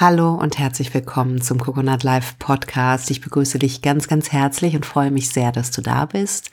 [0.00, 3.10] Hallo und herzlich willkommen zum Coconut Life Podcast.
[3.10, 6.50] Ich begrüße dich ganz, ganz herzlich und freue mich sehr, dass du da bist.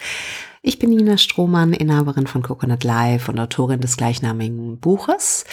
[0.62, 5.45] Ich bin Nina Strohmann, Inhaberin von Coconut Life und Autorin des gleichnamigen Buches.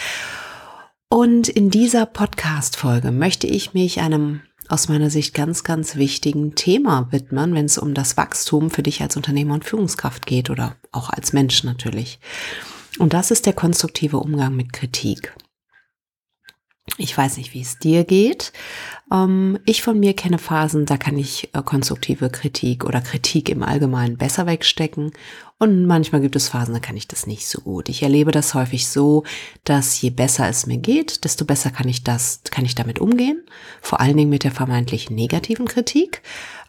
[1.07, 7.07] Und in dieser Podcast-Folge möchte ich mich einem aus meiner Sicht ganz, ganz wichtigen Thema
[7.11, 11.11] widmen, wenn es um das Wachstum für dich als Unternehmer und Führungskraft geht oder auch
[11.11, 12.19] als Mensch natürlich.
[12.99, 15.33] Und das ist der konstruktive Umgang mit Kritik.
[16.97, 18.53] Ich weiß nicht, wie es dir geht.
[19.11, 23.63] Ähm, ich von mir kenne Phasen, da kann ich äh, konstruktive Kritik oder Kritik im
[23.63, 25.11] Allgemeinen besser wegstecken.
[25.59, 27.89] Und manchmal gibt es Phasen, da kann ich das nicht so gut.
[27.89, 29.23] Ich erlebe das häufig so,
[29.65, 33.43] dass je besser es mir geht, desto besser kann ich das, kann ich damit umgehen.
[33.81, 36.21] Vor allen Dingen mit der vermeintlich negativen Kritik.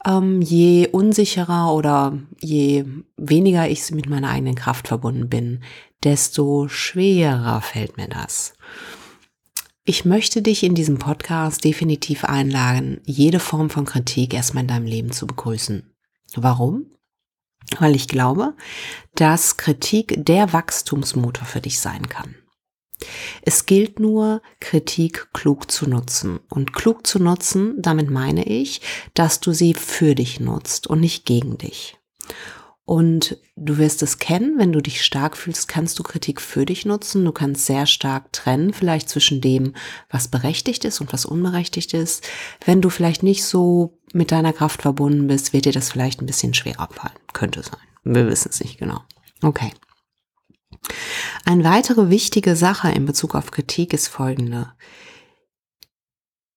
[0.05, 2.85] Ähm, je unsicherer oder je
[3.17, 5.63] weniger ich mit meiner eigenen Kraft verbunden bin,
[6.03, 8.55] desto schwerer fällt mir das.
[9.89, 14.85] Ich möchte dich in diesem Podcast definitiv einladen, jede Form von Kritik erstmal in deinem
[14.85, 15.95] Leben zu begrüßen.
[16.35, 16.87] Warum?
[17.79, 18.55] Weil ich glaube,
[19.15, 22.35] dass Kritik der Wachstumsmotor für dich sein kann.
[23.43, 26.41] Es gilt nur, Kritik klug zu nutzen.
[26.49, 28.81] Und klug zu nutzen, damit meine ich,
[29.15, 31.97] dass du sie für dich nutzt und nicht gegen dich.
[32.87, 36.87] Und du wirst es kennen, wenn du dich stark fühlst, kannst du Kritik für dich
[36.87, 37.25] nutzen.
[37.25, 39.75] Du kannst sehr stark trennen, vielleicht zwischen dem,
[40.09, 42.25] was berechtigt ist und was unberechtigt ist.
[42.65, 46.27] Wenn du vielleicht nicht so mit deiner Kraft verbunden bist, wird dir das vielleicht ein
[46.27, 47.17] bisschen schwer abfallen.
[47.33, 47.81] Könnte sein.
[48.05, 49.01] Wir wissen es nicht genau.
[49.43, 49.73] Okay.
[51.45, 54.73] Eine weitere wichtige Sache in Bezug auf Kritik ist folgende.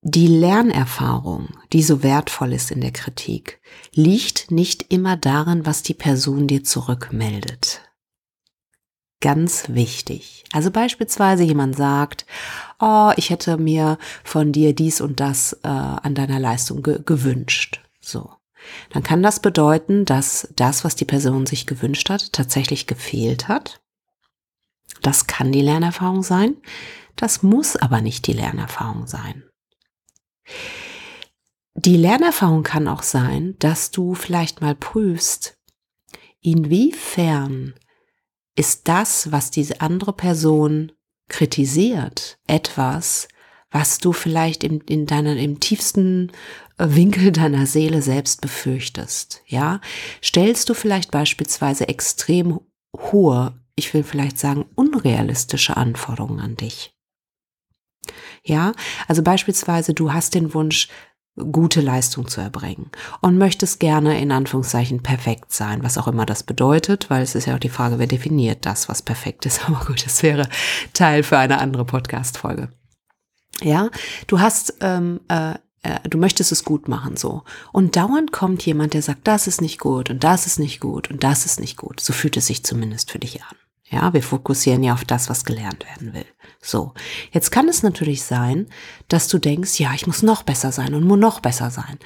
[0.01, 3.59] Die Lernerfahrung, die so wertvoll ist in der Kritik,
[3.93, 7.81] liegt nicht immer darin, was die Person dir zurückmeldet.
[9.21, 10.45] Ganz wichtig.
[10.53, 12.25] Also beispielsweise jemand sagt,
[12.79, 17.81] oh, ich hätte mir von dir dies und das äh, an deiner Leistung ge gewünscht.
[17.99, 18.31] So.
[18.91, 23.81] Dann kann das bedeuten, dass das, was die Person sich gewünscht hat, tatsächlich gefehlt hat.
[25.01, 26.55] Das kann die Lernerfahrung sein.
[27.17, 29.43] Das muss aber nicht die Lernerfahrung sein.
[31.75, 35.57] Die Lernerfahrung kann auch sein, dass du vielleicht mal prüfst,
[36.41, 37.73] inwiefern
[38.55, 40.91] ist das, was diese andere Person
[41.29, 43.27] kritisiert, etwas,
[43.71, 46.31] was du vielleicht im, in deiner, im tiefsten
[46.77, 49.41] äh, Winkel deiner Seele selbst befürchtest.
[49.45, 49.79] Ja,
[50.23, 52.59] stellst du vielleicht beispielsweise extrem
[52.97, 56.91] hohe, ich will vielleicht sagen unrealistische Anforderungen an dich.
[58.43, 58.73] Ja,
[59.07, 60.87] also beispielsweise du hast den Wunsch,
[61.51, 62.91] gute Leistung zu erbringen
[63.21, 67.45] und möchtest gerne in Anführungszeichen perfekt sein, was auch immer das bedeutet, weil es ist
[67.45, 69.65] ja auch die Frage, wer definiert das, was perfekt ist.
[69.67, 70.47] Aber gut, das wäre
[70.93, 72.69] Teil für eine andere Podcast-Folge.
[73.61, 73.89] Ja,
[74.27, 78.93] du hast, ähm, äh, äh, du möchtest es gut machen so und dauernd kommt jemand,
[78.93, 81.77] der sagt, das ist nicht gut und das ist nicht gut und das ist nicht
[81.77, 81.99] gut.
[81.99, 83.55] So fühlt es sich zumindest für dich an.
[83.91, 86.25] Ja, wir fokussieren ja auf das, was gelernt werden will.
[86.61, 86.93] So.
[87.31, 88.67] Jetzt kann es natürlich sein,
[89.07, 91.97] dass du denkst, ja, ich muss noch besser sein und muss noch besser sein.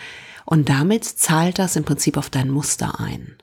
[0.46, 3.38] Und damit zahlt das im Prinzip auf dein Muster ein.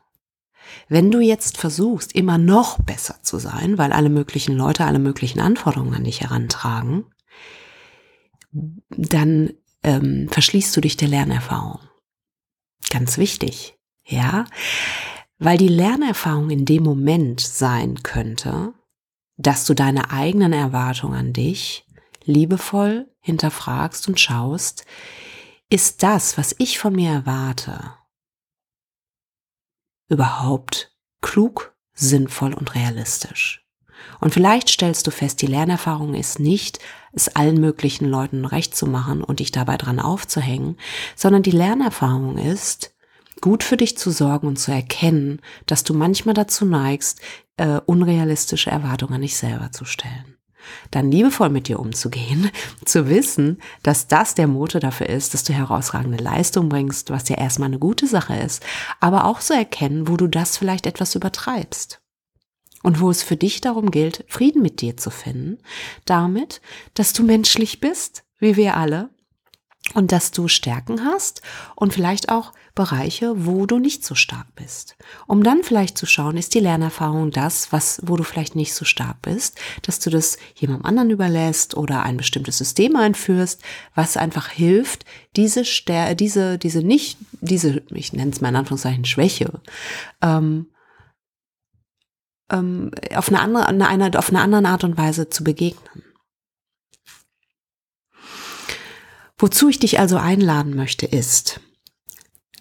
[0.89, 5.41] Wenn du jetzt versuchst, immer noch besser zu sein, weil alle möglichen Leute alle möglichen
[5.41, 7.05] Anforderungen an dich herantragen,
[8.89, 9.53] dann
[9.83, 11.81] ähm, verschließt du dich der Lernerfahrung.
[12.91, 14.47] Ganz wichtig, ja.
[15.43, 18.75] Weil die Lernerfahrung in dem Moment sein könnte,
[19.39, 21.87] dass du deine eigenen Erwartungen an dich
[22.25, 24.85] liebevoll hinterfragst und schaust,
[25.71, 27.95] ist das, was ich von mir erwarte,
[30.11, 33.67] überhaupt klug, sinnvoll und realistisch?
[34.21, 36.81] Und vielleicht stellst du fest, die Lernerfahrung ist nicht,
[37.13, 40.77] es allen möglichen Leuten recht zu machen und dich dabei dran aufzuhängen,
[41.17, 42.95] sondern die Lernerfahrung ist,
[43.41, 47.21] gut für dich zu sorgen und zu erkennen, dass du manchmal dazu neigst,
[47.57, 50.37] äh, unrealistische Erwartungen an dich selber zu stellen.
[50.91, 52.51] Dann liebevoll mit dir umzugehen,
[52.85, 57.37] zu wissen, dass das der Motor dafür ist, dass du herausragende Leistung bringst, was ja
[57.37, 58.65] erstmal eine gute Sache ist,
[59.01, 62.01] aber auch zu erkennen, wo du das vielleicht etwas übertreibst.
[62.83, 65.59] Und wo es für dich darum gilt, Frieden mit dir zu finden,
[66.07, 66.63] damit,
[66.95, 69.11] dass du menschlich bist, wie wir alle,
[69.95, 71.43] und dass du Stärken hast
[71.75, 74.97] und vielleicht auch Bereiche, wo du nicht so stark bist.
[75.27, 78.85] Um dann vielleicht zu schauen, ist die Lernerfahrung das, was, wo du vielleicht nicht so
[78.85, 83.63] stark bist, dass du das jemandem anderen überlässt oder ein bestimmtes System einführst,
[83.95, 85.05] was einfach hilft,
[85.37, 89.61] diese Stär diese, diese nicht, diese, ich nenne es mal in Anführungszeichen Schwäche,
[90.23, 90.67] ähm,
[92.51, 96.10] ähm, auf eine andere, eine, auf eine andere Art und Weise zu begegnen.
[99.41, 101.61] Wozu ich dich also einladen möchte, ist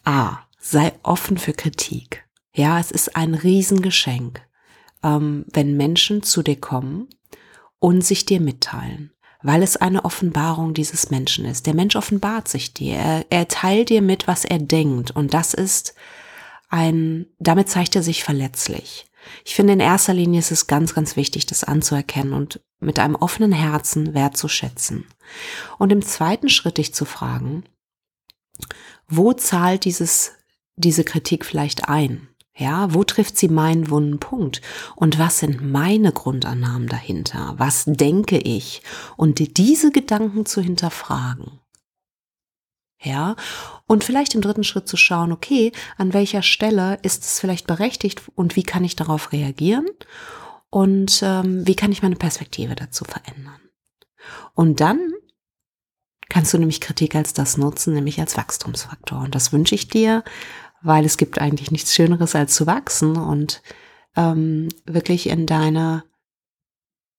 [0.05, 0.37] A.
[0.61, 2.25] Sei offen für Kritik.
[2.53, 4.41] Ja, es ist ein Riesengeschenk,
[5.03, 7.09] ähm, wenn Menschen zu dir kommen
[7.79, 9.11] und sich dir mitteilen,
[9.41, 11.65] weil es eine Offenbarung dieses Menschen ist.
[11.65, 15.53] Der Mensch offenbart sich dir, er, er teilt dir mit, was er denkt und das
[15.53, 15.95] ist
[16.69, 19.05] ein, damit zeigt er sich verletzlich.
[19.43, 23.15] Ich finde, in erster Linie ist es ganz, ganz wichtig, das anzuerkennen und mit einem
[23.15, 25.05] offenen Herzen wertzuschätzen.
[25.77, 27.63] Und im zweiten Schritt dich zu fragen,
[29.07, 30.33] wo zahlt dieses,
[30.75, 32.27] diese Kritik vielleicht ein?
[32.55, 34.61] Ja, wo trifft sie meinen wunden Punkt?
[34.95, 37.53] Und was sind meine Grundannahmen dahinter?
[37.57, 38.81] Was denke ich?
[39.15, 41.59] Und diese Gedanken zu hinterfragen.
[43.01, 43.37] Ja,
[43.87, 48.21] und vielleicht im dritten Schritt zu schauen, okay, an welcher Stelle ist es vielleicht berechtigt
[48.35, 49.85] und wie kann ich darauf reagieren?
[50.69, 53.61] Und ähm, wie kann ich meine Perspektive dazu verändern?
[54.53, 55.13] Und dann
[56.29, 59.19] kannst du nämlich Kritik als das nutzen, nämlich als Wachstumsfaktor.
[59.21, 60.23] Und das wünsche ich dir,
[60.81, 63.61] weil es gibt eigentlich nichts Schöneres als zu wachsen und
[64.15, 66.03] ähm, wirklich in deine,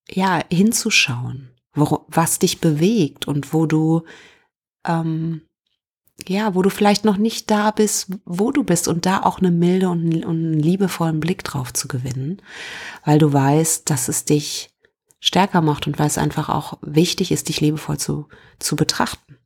[0.09, 4.05] ja, hinzuschauen, wo, was dich bewegt und wo du,
[4.87, 5.43] ähm,
[6.29, 9.51] ja, wo du vielleicht noch nicht da bist, wo du bist und da auch eine
[9.51, 12.41] milde und, und einen liebevollen Blick drauf zu gewinnen,
[13.05, 14.71] weil du weißt, dass es dich
[15.21, 18.29] stärker macht und weil es einfach auch wichtig ist, dich liebevoll zu,
[18.59, 19.37] zu betrachten.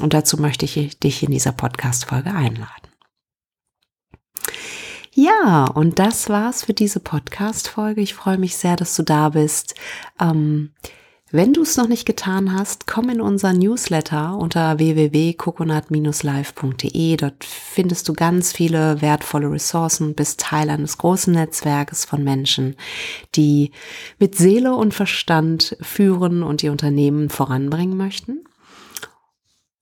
[0.00, 2.88] Und dazu möchte ich dich in dieser Podcast-Folge einladen.
[5.12, 8.00] Ja, und das war's für diese Podcast-Folge.
[8.00, 9.74] Ich freue mich sehr, dass du da bist.
[10.18, 10.72] Ähm,
[11.32, 17.16] wenn du es noch nicht getan hast, komm in unser Newsletter unter www.coconut-live.de.
[17.16, 22.74] Dort findest du ganz viele wertvolle Ressourcen, bist Teil eines großen Netzwerkes von Menschen,
[23.36, 23.70] die
[24.18, 28.42] mit Seele und Verstand führen und ihr Unternehmen voranbringen möchten.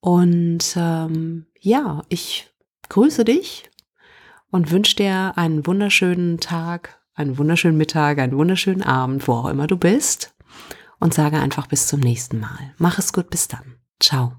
[0.00, 2.50] Und ähm, ja, ich
[2.90, 3.70] grüße dich
[4.50, 9.66] und wünsche dir einen wunderschönen Tag, einen wunderschönen Mittag, einen wunderschönen Abend, wo auch immer
[9.66, 10.34] du bist.
[11.00, 12.74] Und sage einfach bis zum nächsten Mal.
[12.78, 13.76] Mach es gut, bis dann.
[14.00, 14.36] Ciao.